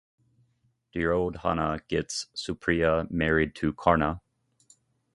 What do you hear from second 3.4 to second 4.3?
to Karna.